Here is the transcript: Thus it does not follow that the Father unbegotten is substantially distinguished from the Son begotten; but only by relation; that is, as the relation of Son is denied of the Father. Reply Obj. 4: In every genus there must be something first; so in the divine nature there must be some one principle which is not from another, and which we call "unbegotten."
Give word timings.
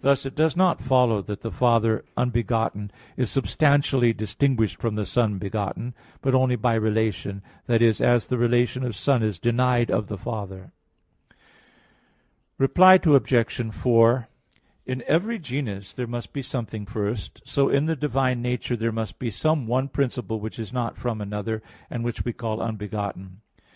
Thus 0.00 0.26
it 0.26 0.34
does 0.34 0.56
not 0.56 0.80
follow 0.80 1.22
that 1.22 1.42
the 1.42 1.52
Father 1.52 2.04
unbegotten 2.16 2.90
is 3.16 3.30
substantially 3.30 4.12
distinguished 4.12 4.78
from 4.80 4.96
the 4.96 5.06
Son 5.06 5.38
begotten; 5.38 5.94
but 6.22 6.34
only 6.34 6.56
by 6.56 6.74
relation; 6.74 7.40
that 7.66 7.80
is, 7.80 8.00
as 8.00 8.26
the 8.26 8.36
relation 8.36 8.82
of 8.82 8.96
Son 8.96 9.22
is 9.22 9.38
denied 9.38 9.88
of 9.88 10.08
the 10.08 10.18
Father. 10.18 10.72
Reply 12.58 12.94
Obj. 13.00 13.72
4: 13.72 14.26
In 14.86 15.04
every 15.06 15.38
genus 15.38 15.94
there 15.94 16.08
must 16.08 16.32
be 16.32 16.42
something 16.42 16.84
first; 16.84 17.40
so 17.44 17.68
in 17.68 17.86
the 17.86 17.94
divine 17.94 18.42
nature 18.42 18.74
there 18.74 18.90
must 18.90 19.20
be 19.20 19.30
some 19.30 19.68
one 19.68 19.86
principle 19.86 20.40
which 20.40 20.58
is 20.58 20.72
not 20.72 20.96
from 20.98 21.20
another, 21.20 21.62
and 21.88 22.02
which 22.02 22.24
we 22.24 22.32
call 22.32 22.60
"unbegotten." 22.60 23.40